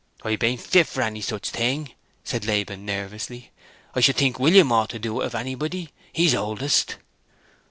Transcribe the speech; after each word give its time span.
"I 0.23 0.35
bain't 0.35 0.61
fit 0.61 0.87
for 0.87 1.03
any 1.03 1.21
such 1.21 1.51
thing," 1.51 1.93
said 2.23 2.43
Laban, 2.43 2.83
nervously. 2.87 3.51
"I 3.93 3.99
should 3.99 4.15
think 4.15 4.39
William 4.39 4.71
ought 4.71 4.89
to 4.89 4.97
do 4.97 5.21
it 5.21 5.27
if 5.27 5.35
anybody. 5.35 5.93
He's 6.11 6.33
oldest." 6.33 6.95